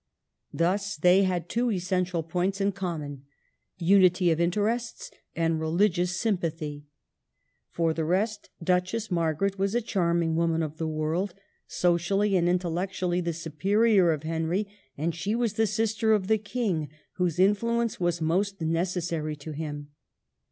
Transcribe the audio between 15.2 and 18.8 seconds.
was the sister of the King whose influence was most